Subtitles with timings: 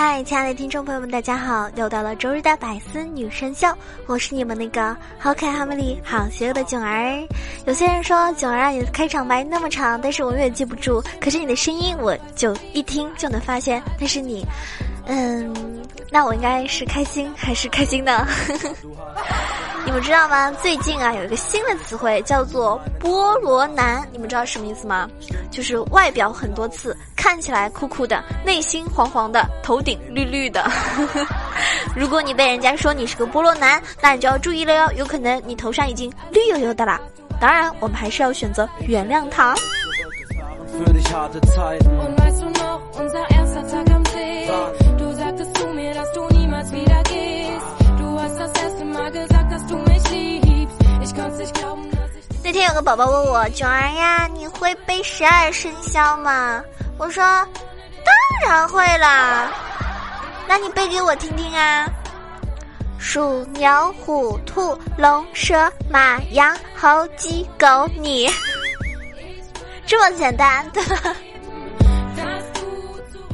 [0.00, 1.68] 嗨，亲爱的听众朋友们，大家好！
[1.74, 3.66] 又到了周日的百思女神秀，
[4.06, 7.20] 我是你们那个好可爱、好美丽、好邪恶的囧儿。
[7.66, 11.02] 有些人说囧儿啊，你的开场白那么长，但是我永远记不住。
[11.20, 14.46] 可是你的声音，我就一听就能发现那是你。
[15.06, 15.52] 嗯，
[16.12, 18.24] 那我应该是开心还是开心呢？
[19.88, 20.50] 你们知道吗？
[20.60, 25.08] 最近啊，有一个新的词汇叫做“菠萝男”，你们知道什么意思吗？
[25.50, 30.70] 就是外表很多刺，看起来酷酷的，内心黄黄的，头顶绿绿的。
[31.96, 37.00] 如果你被人家说你是个菠萝男，那你就要注意了哟，有可能你头上已经绿油油的啦。
[37.40, 39.54] 当然，我们还是要选择原谅他。
[52.58, 56.60] 天有个宝宝问我：“九儿呀，你会背十二生肖吗？”
[56.98, 57.22] 我说
[58.42, 59.48] ：“当然会啦。”
[60.48, 61.86] 那你背给我听听啊。
[62.98, 68.28] 鼠、牛、虎、兔、龙、蛇、马、羊、猴、鸡、狗，你
[69.86, 71.14] 这么简单，对吧？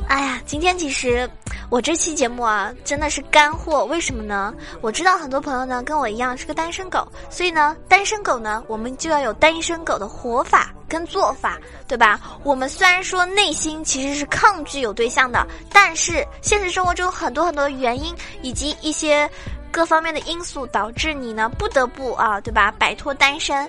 [0.06, 1.26] 哎呀，今天其实。
[1.70, 3.84] 我这期节目啊，真的是干货。
[3.86, 4.54] 为什么呢？
[4.80, 12.20] 我知道很多朋友呢跟我一样是个单身狗，所以呢，单身狗呢，我们就要有单身狗的活法跟做法，对吧？
[12.44, 19.28] 我们虽然说内心其实是抗拒有对象的，但是现实生活中很多很多原因以及一些
[19.72, 22.72] 各方面的因素导致你呢不得不啊，对吧？
[22.78, 23.68] 摆脱单身。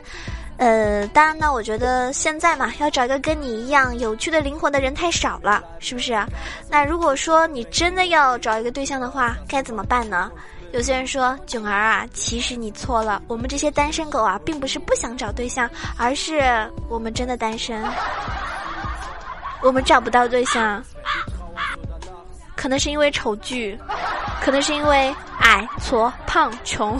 [0.57, 6.17] 呃，当然呢，我觉得现在嘛，要找一个跟你一样有趣的灵魂的人太少了，是不是？
[6.69, 10.31] 那如果说你真的要找一个对象的话，该怎么办呢？
[10.71, 16.41] 有些人说，囧儿啊，其实你错了，我们这些单身狗啊，并不是不想找对象，而是
[16.89, 17.83] 我们真的单身，
[19.61, 20.83] 我们找不到对象，
[22.55, 23.77] 可能是因为丑剧，
[24.41, 26.97] 可能是因为矮、矬、胖、穷。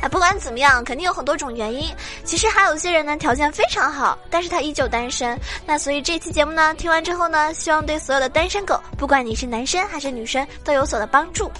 [0.00, 1.92] 哎，不管怎么样，肯定有很多种原因。
[2.24, 5.38] 其实还有些人呢，条件非常好，但是他依旧单身。
[5.66, 11.50] 那所以这期节目呢，听完之后呢，希望对所有的单身狗，不管你是男生还是女生，都有所的帮助。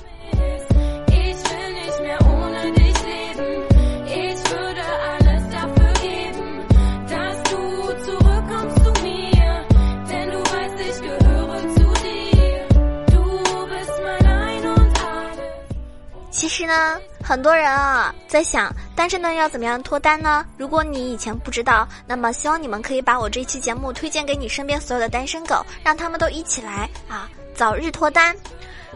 [16.30, 17.00] 其实呢。
[17.28, 20.46] 很多人啊，在想单身的要怎么样脱单呢？
[20.56, 28.34] 如果你以前不知道，那么希望你们可以把我这期节目推荐给你身边所有的单身狗，让他们都一起来啊，早日脱单。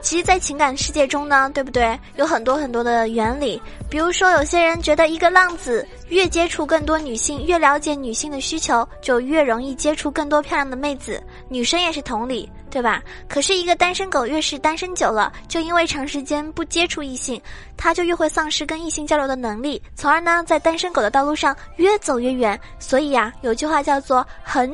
[0.02, 1.98] 其实，在情感世界中呢，对不对？
[2.16, 3.62] 有很多很多的原理。
[3.88, 11.22] 比如说，有些人觉得一个浪子越接触更多女性，越了解女性的需求，就越容易接触更多漂亮的妹子。
[11.48, 13.00] 女生也是同理，对吧？
[13.28, 17.41] 可是，一个单身狗越是单身久了，就因为长时间不接触异性，
[17.76, 22.58] 他就越会丧失跟异性交流的能力，从而呢，在单身狗的道路上越走越远。
[22.80, 24.68] 所以呀，有句话叫做“横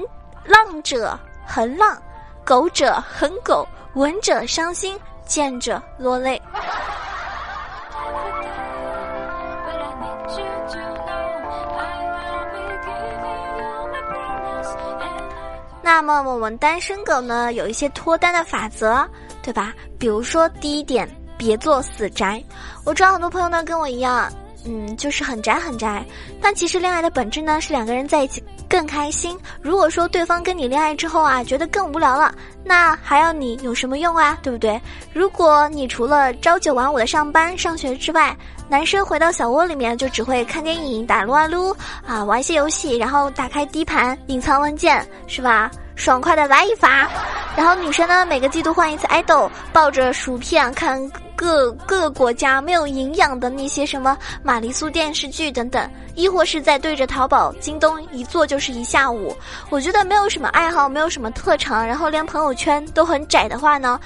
[0.46, 2.00] 浪者横浪，
[2.46, 4.98] 狗者横狗，闻者伤心”。
[5.28, 6.42] 见着落泪。
[15.80, 19.06] 那么我们单身狗呢，有一些脱单的法则，
[19.42, 19.72] 对吧？
[19.98, 22.42] 比如说第一点，别做死宅。
[22.84, 24.30] 我知道很多朋友呢跟我一样。
[24.66, 26.04] 嗯，就是很宅很宅，
[26.42, 29.38] 但其实恋爱的本质呢是两个人在一起更开心。
[29.62, 32.34] 如果说对方跟你恋爱之后啊，觉得更无聊了，
[32.64, 34.38] 那还要你有什么用啊？
[34.42, 34.80] 对不对？
[35.12, 38.36] 如果你除了朝九晚五的上班上学之外，
[38.68, 41.74] 男生回到小窝里面就只会看电影、打撸啊撸
[42.06, 45.70] 啊，玩一些游戏，然后打开 D 盘隐藏文件，是吧？
[45.98, 47.06] 爽快的来一发。
[47.54, 50.98] 然后女生呢，每个季度换一次爱豆，抱着薯片看。
[51.38, 59.32] 各各个国家没有营养的那些什么玛丽苏电视剧等等，亦或是在对着淘宝、京东一坐就是一下午。
[59.70, 64.00] 我觉得没有什么爱好，没有什么特长，然后连朋友圈都很窄的话呢，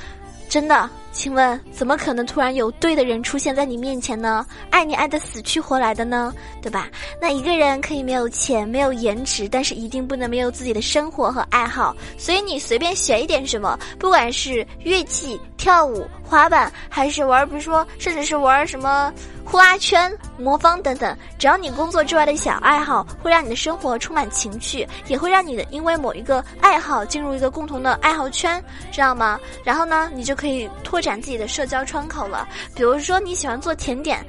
[0.47, 4.44] 真的请问，怎么可能突然有对的人出现在你面前呢？
[4.70, 6.32] 爱你爱的死去活来的呢，
[6.62, 6.88] 对吧？
[7.20, 11.94] 那一个人可以没有钱，没有颜值，但是一定不能没有自己的生活和爱好。
[12.17, 19.12] 所以你随便选一点什么，不管是乐器、跳舞、滑板，还是玩，比如说，甚至是玩什么。
[19.44, 28.62] 呼啦圈、魔方等等，只要你工作之外的小爱好，会让你的生活充满情趣，也会让你的因为某一个爱好进入一个共同的爱好圈，
[28.93, 29.38] 知道吗？
[29.64, 32.49] 然后呢，你就可以拓展自己的社交窗口了。
[32.75, 34.25] 比如说你喜欢做甜点，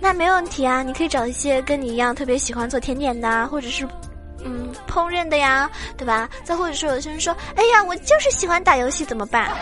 [0.00, 3.86] 那没问题啊，你可以找一些跟你一样特别喜欢做甜点的，或者是
[4.42, 6.28] 嗯烹饪的呀，对吧？
[6.42, 9.52] 再或者说有些人说，哎呀，我就是喜欢打游戏，怎么办？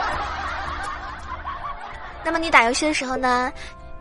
[2.25, 3.53] 那么你打游戏的时候呢？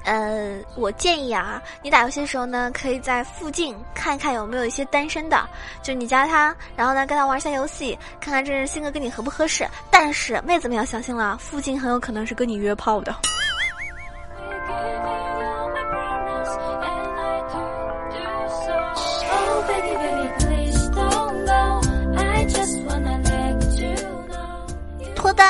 [0.04, 5.48] 呃，我建议啊，你打游戏的时候呢，可以在附近看看有没有一些单身的，
[5.84, 9.68] 就你加他，然后呢跟他玩一下游戏，看看这人性格跟你合不合适。
[9.90, 13.16] 但是妹子们要小心了，附近很有可能是跟你约炮的。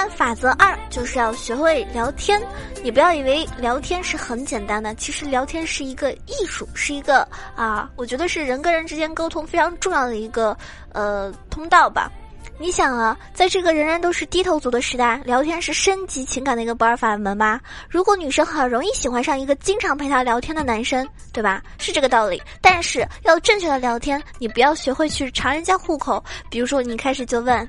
[0.09, 2.42] 法则二就是要学会聊天。
[2.83, 10.57] 你不要以为聊天是很简单的，其实聊天是一个艺术，是一个啊，我觉得是人跟人之间沟通非常重要的一个
[10.94, 12.12] 呃通道吧。
[12.57, 17.59] 你想啊，在这个人人都是低头族的时代，聊天是升级情感的一个不二法门吧？
[17.89, 21.62] 如果女生很容易喜欢上一个经常陪她聊天的男生，对吧？
[21.80, 22.39] 是这个道理。
[22.62, 27.68] 但是要正确的聊天，你不要学会去查人家户口，比如说你开始就问，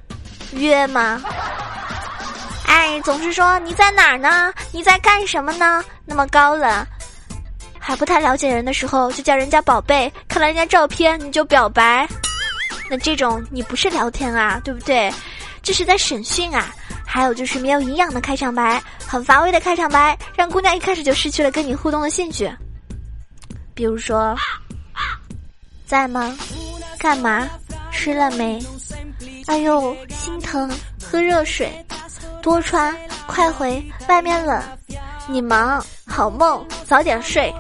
[0.53, 1.23] 约吗？
[2.67, 4.53] 哎，总是说你在哪儿呢？
[4.71, 5.85] 你在干什么呢？
[6.05, 6.87] 那么高冷，
[7.79, 10.13] 还不太了解人的时候，就叫人家宝贝。
[10.29, 12.09] 看了人家照片，你就表白，
[12.89, 15.13] 那这种你不是聊天啊，对不对？
[15.63, 16.73] 这是在审讯啊。
[17.05, 22.51] 还有就是没有营养的开场白，很乏味的开场白，让姑娘一开始就失去了跟你互动的兴趣。
[23.75, 24.35] 比如说，
[25.85, 26.35] 在吗？
[26.99, 27.47] 干嘛？
[27.91, 28.59] 吃了没？
[29.47, 30.71] 哎呦，心疼，
[31.05, 31.71] 喝热水。
[32.43, 32.95] 多穿，
[33.27, 34.61] 快回，外面冷。
[35.29, 37.55] 你忙，好梦，早点睡。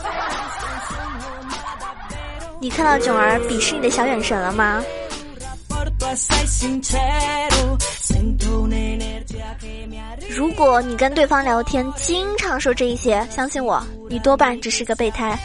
[2.61, 4.83] 你看到囧儿鄙视你的小眼神了吗？
[10.29, 13.81] 如果你跟对方聊天，经常说这一些，相信我，
[14.11, 15.39] 你多半只是个备胎。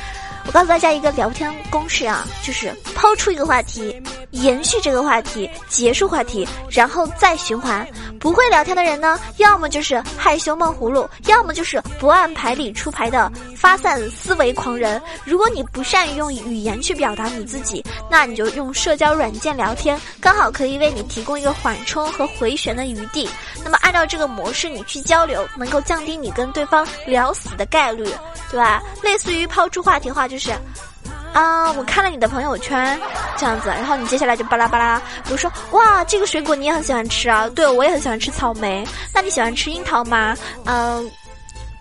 [0.45, 4.01] 我告诉大家一个聊天公式啊，就是抛出一个话题。
[4.41, 7.87] 延续这个话题，结束话题，然后再循环。
[8.19, 15.01] 不会聊天的人呢，要么就是害羞闷葫芦，要么就是不按牌理出牌的发散思维狂人。
[15.23, 23.29] 如果你不善于用语言去表达你自己，那你就用社交软件聊天，刚好可以为你提供一个缓冲和回旋的余地。
[23.63, 28.03] 那么按照这个模式，你去交流，能够降低你跟对方聊死的概率，
[28.49, 28.81] 对吧？
[29.03, 30.51] 类似于抛出话题话，就是。
[31.33, 33.00] 啊，我看了你的朋友圈，
[33.38, 40.35] 这样子，然后你接下来就巴拉巴拉，比如说，哇，这个水果你也很喜欢吃啊，对我也很喜欢吃草莓，那你喜欢吃樱桃吗？
[40.65, 41.09] 嗯，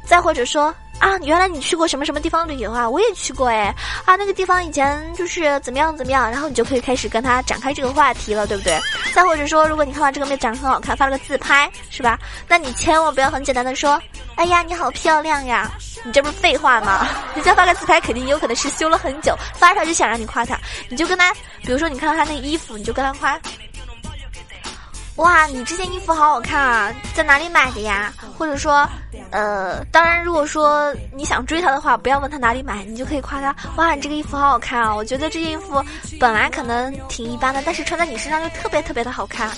[0.04, 2.88] 再或者说，啊，原来你去过什么什么地方旅游啊？
[2.88, 8.80] 我也去过哎，啊，那个地方以前就是怎么样怎么样，然后你就可以开始跟他展开这个话题了，对不对？
[9.14, 12.18] 再或者说，如果你看到这个妹长得很好看，发了个自拍，是吧？
[12.48, 14.00] 那你千万不要很简单的说，
[14.36, 15.70] 哎呀，你好漂亮呀。
[16.04, 17.08] 你这不是废话吗？
[17.34, 20.56] 人家发个自拍，肯定有可能是修了很久，发出来就想让你夸他。
[20.88, 21.32] 你就跟他，
[21.62, 23.38] 比如说你看到他那衣服，你就跟他夸。
[25.16, 28.12] 哇，你这件衣服好好看啊，在哪里买的呀？
[28.38, 28.88] 或者说，
[29.30, 33.54] 呃，当然，如果说你想追他的话，不要问他哪里买，你就可以夸他。
[33.76, 34.94] 哇，你这个衣服好好看啊！
[34.94, 35.82] 我觉得这件衣服
[36.18, 39.50] 本来可能挺一般的，但是穿在你身上就特别特别的好看。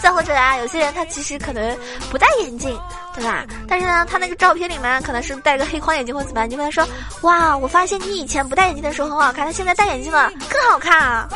[0.00, 1.76] 再或者啊，有些人他其实可能
[2.10, 2.76] 不戴眼镜，
[3.14, 3.44] 对吧？
[3.68, 6.86] 但是呢，他那个照片里面可能是戴个黑框眼镜或怎么样，你跟他说
[7.22, 11.28] ：“哇，我发现你以前不戴眼镜的时候很好看，他现在戴眼镜了更好看啊！”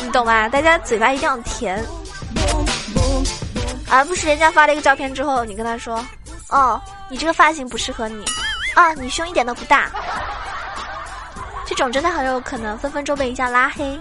[0.00, 0.48] 你懂吧？
[0.48, 1.84] 大家嘴巴一定要甜，
[3.90, 6.04] 而不是人家发了一个照片之后，你跟他说
[6.50, 8.24] ：“哦，你这个发型不适合你，
[8.74, 9.90] 啊，你胸一点都不大。”
[11.66, 13.98] 这种真的很有可能分分钟被人家拉黑。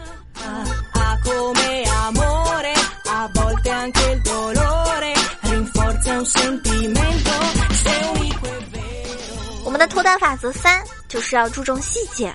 [9.66, 12.34] 我们的脱单法则三就是要注重细节，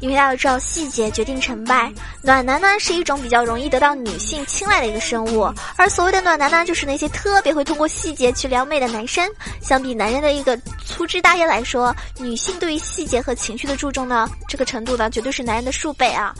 [0.00, 1.92] 因为要知道细节决定成败。
[2.22, 9.28] 暖男呢是一种比较容易得到女性青睐的一个生物，而所谓的暖男呢，就是那些特别会通过细节去撩妹的男生。
[9.60, 16.34] 相比男人的一个粗枝大叶来说，女性对于细节和情绪的注重呢，这个程度呢，绝对是男人的数倍啊。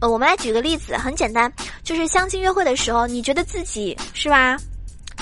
[0.00, 1.52] 呃，我们来举个例子，很简单，
[1.82, 4.56] 就是相亲约会的时候，你觉得自己是吧？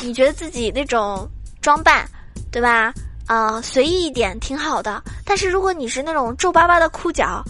[0.00, 1.28] 你觉得自己那种
[1.60, 2.08] 装扮，
[2.52, 2.92] 对吧？
[3.26, 5.02] 啊，随意一点挺好的。
[5.24, 7.42] 但是如果你是那种皱巴巴的裤脚，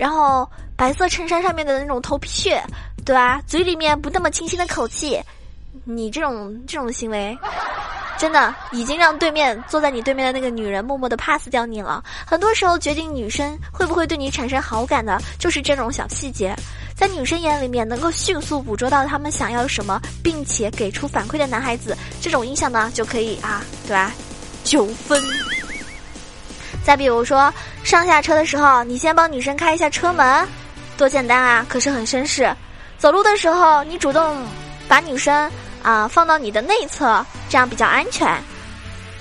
[0.00, 2.62] 然后白色衬衫上面的那种头皮屑，
[3.04, 3.38] 对吧？
[3.46, 5.20] 嘴里面不那么清新的口气，
[5.84, 7.36] 你这种这种行为。
[8.16, 12.02] 真的已经让对面坐在你对面的那个女人默默的 pass 掉你了。
[12.26, 16.54] 很多时候，决定女生会不会对你产生好感的，就是这种小细节。
[16.94, 24.12] 在女生眼里面，能够迅速捕捉到他们想要什么，并且给出反馈的男孩子，这种印象呢，就可以啊，对吧？
[24.64, 25.22] 九分。
[26.90, 27.54] 再比如说，
[27.84, 30.44] 上下车的时候，你先帮女生开一下车门，
[30.96, 32.52] 多简单啊，可是很绅士。
[32.98, 34.44] 走路的时候，你主动
[34.88, 35.48] 把女生。
[35.84, 38.28] 啊，放到你的内侧，这样比较安全。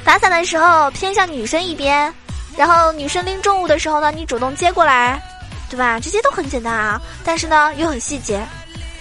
[0.04, 2.12] 打伞的时候偏向女生一边，
[2.58, 5.22] 然后女生拎重物的时候呢，你主动接过来，
[5.70, 6.00] 对吧？
[6.00, 8.44] 这些都很简单啊，但是呢又很细节。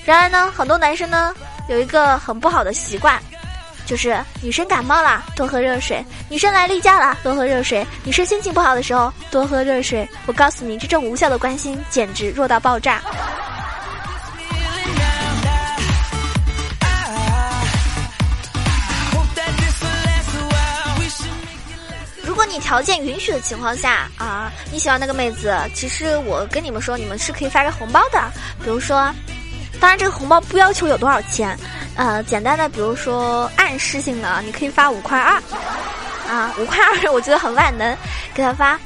[0.05, 1.35] 然而呢，很多男生呢
[1.71, 3.19] 有一个很不好的习惯，
[3.89, 10.07] 就是女生感冒了多喝热水，女生来例假了多喝热水，女生心情不好的时候多喝热水。
[10.27, 13.01] 我告诉你，这种无效的关心简直弱到爆炸。
[22.23, 28.23] 如果你条件允许的情况下啊，你喜欢那个妹子，其实我跟你们说，你们是可以发个红包的。
[28.63, 29.11] 比如说，
[29.81, 31.59] 当然这个红包不要求有多少钱，
[31.99, 35.35] 呃，简单的，比如说暗示性的，你可以发五块二，
[36.27, 37.95] 啊，五块二 我觉得很万能，
[38.33, 38.79] 给他发。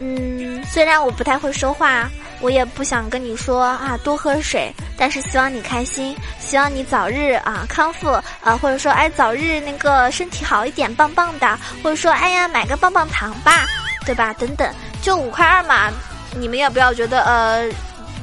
[0.00, 2.10] 嗯，虽然我不太会说话。
[2.42, 4.70] 我也不想跟你说啊，多喝水。
[4.98, 8.10] 但是希望你开心，希望你早日啊康复
[8.42, 13.64] 啊，或者说哎早日那个身体好一点，棒棒的，或者说哎呀买个棒棒糖吧，
[14.04, 14.34] 对吧？
[14.34, 15.90] 等等，就五块二嘛，
[16.38, 17.66] 你们也不要觉得呃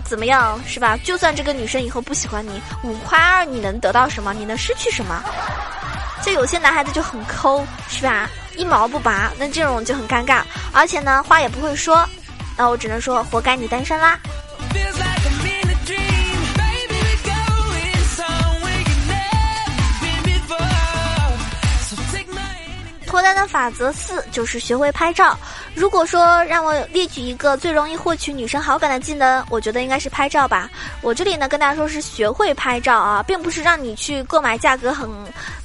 [0.04, 0.98] 怎么样是吧？
[1.04, 4.34] 就算这个女生以后不喜欢你，五块二你能得到什么？
[4.34, 5.24] 你能失去什么？
[6.22, 8.30] 就有些男孩子就很抠是吧？
[8.56, 10.42] 一毛不拔，那这种就很尴尬，
[10.72, 12.08] 而且呢话也不会说。
[12.56, 14.20] 那我只能说，活该你单身啦。
[23.08, 25.38] 脱单的法则四就是学会拍照。
[25.76, 30.70] 如果说让我列举一个最容易获取女生好感的技能，我觉得应该是拍照吧。
[31.02, 35.10] 我这里呢跟大家说是学会拍照啊，并不是让你去购买价格很，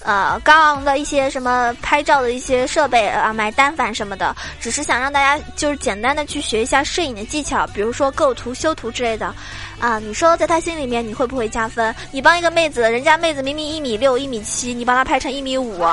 [0.03, 9.35] 呃高昂的一些什么拍照的一些设备啊，买单反什么的，只是想让大家就是简单的去学一下摄影的技巧，比如说构图、修图之类的。
[9.79, 11.95] 啊，你说在他心里面你会不会加分？
[12.11, 15.85] 你帮一个妹子，人家妹子明明一米六、一米七，你帮她拍成一米五。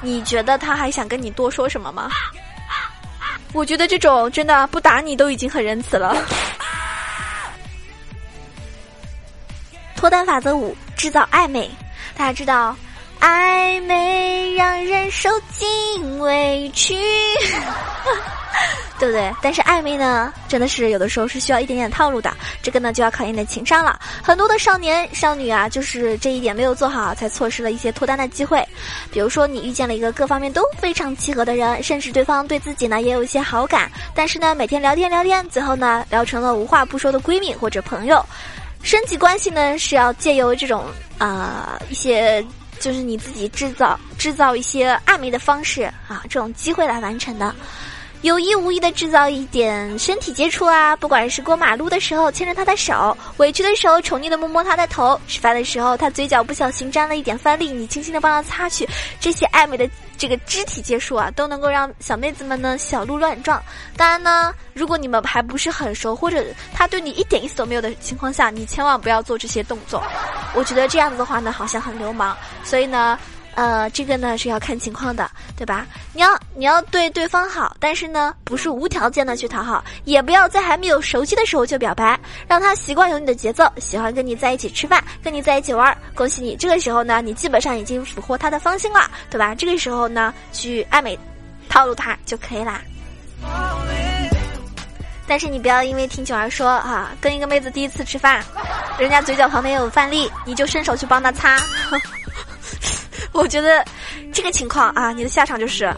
[0.00, 2.10] 你觉得他还想跟你多说什么吗？
[3.52, 6.14] 我觉得这种真的不打你都已经很仁慈了。
[9.94, 11.70] 脱单法则五：制造暧昧。
[12.14, 12.76] 大家知道，
[13.20, 16.94] 暧昧让人受尽委屈。
[18.98, 19.30] 对不对？
[19.42, 22.34] 但是暧昧呢，真的是有的时候是需要一点点套路的。
[22.62, 24.00] 这个呢，就要考验你的情商了。
[24.22, 28.66] 很多的少年少女啊，就是这一点没有做好，才错失了一些脱单的机会。
[29.12, 38.24] 比如说，你遇见了一个各方面都非常契合的人，甚至对方对自己呢也有一些好感，但是呢，每天聊天聊天，最后呢聊成了无话不说的闺蜜或者朋友。
[38.82, 40.86] 升级关系呢，是要借由这种
[41.18, 42.42] 啊一些，
[42.80, 47.54] 就是你自己制造制造一些暧昧的方式啊，这种机会来完成的。
[48.22, 58.88] 有意无意的制造一点身体接触啊，不管是过马路的时候牵着他的手，委屈的时候宠溺的摸摸他的头，吃饭的时候他嘴角不小心沾了一点饭粒，你轻轻的帮他擦去，
[59.20, 63.62] 这些暧昧的这个肢体接触啊，都能够让小妹子们呢小鹿乱撞。
[63.96, 66.44] 当然呢，如果你们还不是很熟，或者
[66.74, 70.02] 他对你一点意思都没有的情况下，你千万不要做这些动作。
[70.54, 72.36] 我觉得这样子的话呢，好像很流氓。
[72.64, 73.16] 所以呢。
[73.56, 75.86] 呃，这个呢是要看情况的，对吧？
[76.12, 85.96] 你要你要对对方好，但是呢，不是无条件的去讨好，也不要在还没有熟悉的时候就表白，让他习惯有你的节奏，喜欢跟你在一起吃饭，跟你在一起玩。
[86.14, 89.54] 恭喜你，这个时候呢，你基本上已经俘获他的芳心了，对吧？
[89.54, 91.18] 这个时候呢，去暧昧，
[91.66, 92.82] 套路他就可以啦。
[95.26, 98.44] 但是你不要因为听九儿说啊，跟一个妹子第一次吃饭，
[98.98, 101.56] 人家嘴角旁边有饭粒，你就伸手去帮他擦。
[103.36, 103.84] 我觉得
[104.32, 105.92] 这个情况啊，你的下场就是，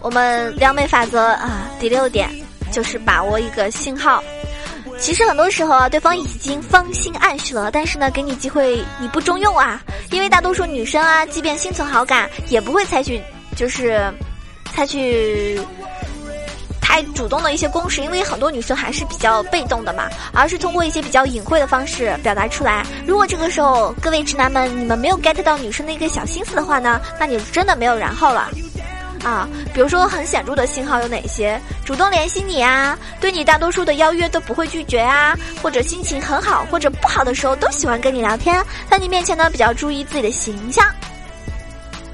[0.00, 2.30] 我们撩妹法则啊，第六点
[2.70, 4.22] 就是把握一个信号。
[4.98, 13.20] 其实很多时候啊，对方已经芳心暗许了，但是呢，给你机会你不中用啊，因为大多数女生啊，即便心存好感，也不会采取
[13.56, 14.00] 就是
[14.72, 15.60] 采取。
[16.90, 22.84] 太主动的一些攻势，因为很多女生还是比较被动的嘛，而是通过一些比较隐晦的方式表达出来。
[23.06, 28.50] 如果这个时候各位直男们你们没有 get 到女生的一个小心思的话呢，那你真的没有然后了。
[29.22, 31.60] 啊，比如说很显著的信号有哪些？
[31.84, 40.84] 主动联系你啊，对你大多数的邀约都不会拒绝啊，或者心情很好或者不好的时候都喜欢跟你聊天，在你面前呢比较注意自己的形象。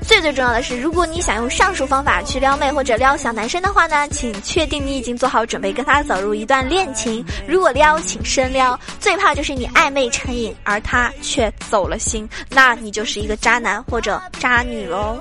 [0.06, 7.24] 最最重要的是，如果你想用上述方法去撩妹或者撩小男生的话呢，请确定你已经做好准备跟他走入一段恋情。
[7.46, 8.78] 如果撩，请深撩。
[9.00, 15.20] 最怕就是你暧昧成瘾，而他却走了心，那你就是一个渣男或者渣女喽。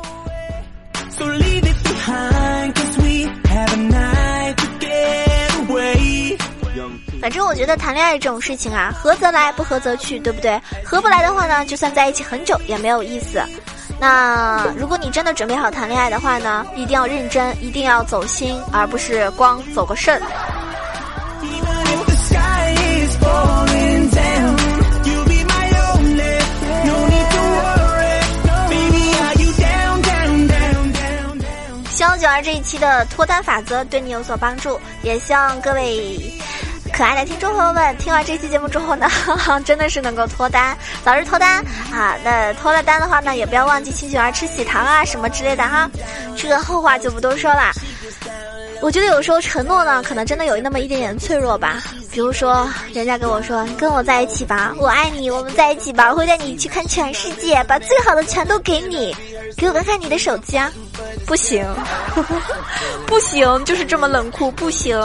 [7.19, 10.61] 反正我觉得谈恋爱这种事情啊，合则来，不合则去，对不对？
[10.83, 13.41] 合不来的话呢，就算在一起很久也没有意思。
[13.99, 20.21] 那如果你真的准备好谈恋爱的话呢，一定要认真，一定要走心，而不是光走个肾。
[31.89, 36.19] 希望九儿这一期的脱单法则对你有所帮助，也希望各位
[36.95, 39.05] 可爱的听众朋友们听完这期节目之后呢，
[39.65, 40.73] 真的是能够脱单，
[41.03, 41.61] 早日脱单
[41.91, 42.15] 啊！
[42.23, 45.91] 那脱了单的话呢，也不要忘记请九儿吃喜糖啊什么之类的哈。
[46.37, 47.73] 这个后话就不多说了。
[48.81, 51.81] 我觉得有时候承诺呢，可能真的有那么一点点脆弱吧。
[52.11, 59.15] 比如说，人家跟我说：“跟我在一起吧，我爱你，我们在一起吧，我会带你去看全世界，把最好的全都给你。”
[59.57, 60.69] 给我看看你的手机啊！
[61.25, 61.65] 不行，
[63.07, 64.97] 不行，就是这么冷酷，不行。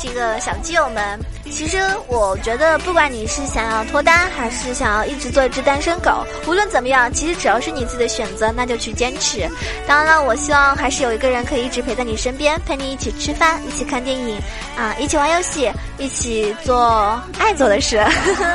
[0.00, 1.18] 这个小基友们。
[1.50, 9.48] 其实我觉得，不管你是想要脱单，还是想要一直做一只单身狗，无论怎么样，其实只要是你自己的选择，那就去坚持。
[9.86, 14.40] 当然了，我希望还是有一个人可以一直陪在你身边，陪你一起吃饭，一起看电影，
[14.76, 18.00] 啊，一起玩游戏，一起做爱做的事。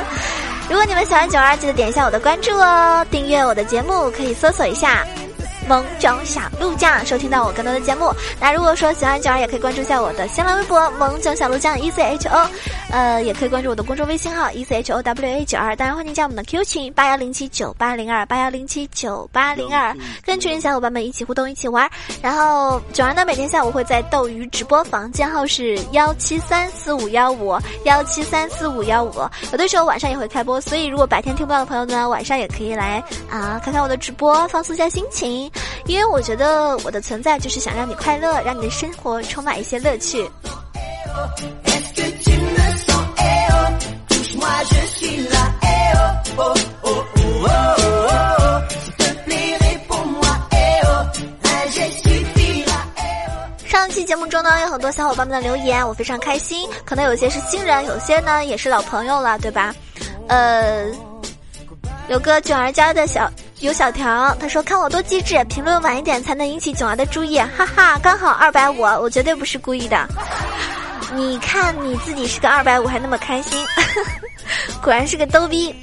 [0.70, 5.06] 如果你们喜欢九儿，记得点一下我的关注哦，订阅我的节目，可以搜索一下。
[5.68, 8.12] 萌种小鹿酱，收听到我更多的节目。
[8.40, 12.48] 那如果说喜欢九儿，也可以关注一下我的新浪微博萌种小鹿酱 E C H O，
[12.90, 15.74] 呃，也可以关注我的公众微信号 E C H O W A 九二。
[15.74, 21.88] 当然欢迎加我们的 Q 群八幺零七九八零二八幺零七九八零二，跟群里小伙伴们一起互动，一起玩。
[22.22, 29.12] 然后九儿呢，每天下午会在斗鱼直播，房间号是幺七三四五幺五幺七三四五幺五。
[29.50, 35.50] 有的时候晚上也会开播，所以如果白天听不到的朋友呢，晚上也可以来啊看看我的直播，放松一下心情。
[35.86, 40.28] 因为我觉得我的存在就是想让你快乐，让你的生活充满一些乐趣。
[53.66, 56.68] 上期节目中呢，有很多小伙伴们的留言，我非常开心。
[56.84, 59.74] 可能有些是新人，有些呢也是老朋友了，对吧？
[60.28, 60.86] 呃，
[62.08, 63.30] 有个卷儿家的小。
[63.60, 70.06] 有小条，他说看我多机智，评论晚一点才能引起囧儿的注意，哈哈，刚好二百五，我绝对不是故意的。
[71.14, 73.64] 你看你自己是个二百五还那么开心，
[74.82, 75.74] 果然是个逗逼。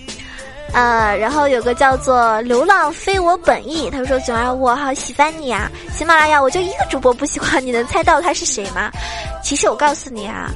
[0.72, 8.92] 呃，然后有个叫做流浪非我本意，他说囧儿我好喜欢你啊，喜马拉雅我就一个主播不喜欢，你能猜到他是谁吗？
[9.44, 10.52] 其实我告诉你啊，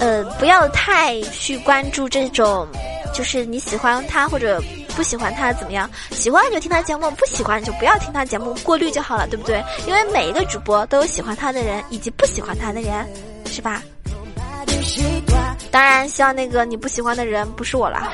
[0.00, 2.66] 呃，不要太去关注这种，
[3.14, 4.62] 就是你喜欢他或者。
[4.96, 5.88] 不喜欢他怎么样？
[6.10, 9.62] 喜欢你就听他节目，不喜欢就不要听他节目，过滤就好了，对不对？
[9.86, 13.06] 因为每一个主播都有喜欢他的人以及不喜欢他的人，
[13.46, 13.82] 是吧？
[15.70, 18.08] 当然，希望那个你不喜欢的人不是我啦。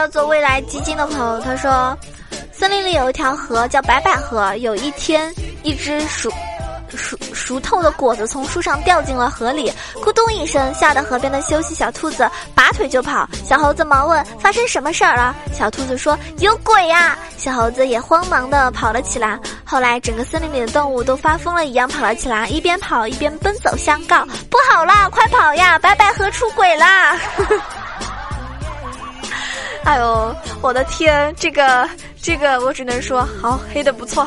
[0.00, 1.94] 叫做未来基金的朋友，他说，
[2.54, 4.56] 森林里有一条河叫白百合。
[4.56, 5.30] 有一天，
[5.62, 6.32] 一只熟
[6.88, 9.70] 熟熟透的果子从树上掉进了河里，
[10.02, 13.28] 咕咚一声，吓得河边的休息小兔子拔腿就跑。
[13.44, 19.38] 小猴子忙问：“发生什么事儿了？”小兔子说：“有鬼呀！”小猴子也慌忙的跑了起来。
[19.66, 25.78] 后来，整个森林里的动物都发疯了一样跑了起来，一边跑一边奔走相告：“不好啦，快跑呀！
[25.78, 27.18] 白百合出轨啦！”
[29.84, 31.88] 哎呦，我的天，这个
[32.22, 34.26] 这个，我只能说好黑的不错。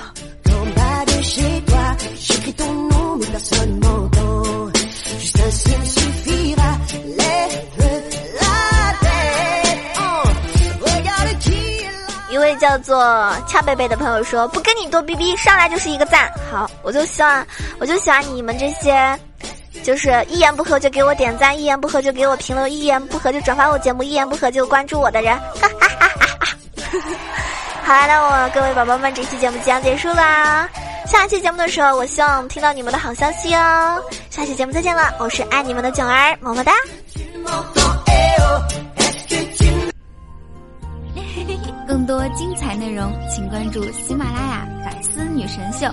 [12.29, 17.45] 一位叫做恰贝贝的朋友说：“不跟你多逼逼，上来就是一个赞。”好，我就希望，
[17.79, 19.17] 我就喜欢你们这些，
[19.84, 25.36] 就是一言不合就给我点赞，一言不合就给我评论，一言不合就转发我节目，一言不合就关注我的人。
[25.38, 26.48] 哈哈哈哈哈！
[27.84, 30.69] 好了，那我各位宝宝们，这期节目即将结束啦。
[31.06, 34.02] 下期节目的时候，我希望听到你们的好消息哦。
[34.30, 36.72] 下期节目再见了，我是爱你们的囧儿，么么哒。
[41.86, 45.86] 更多精彩内容，请关注喜马拉雅《百思女神秀》。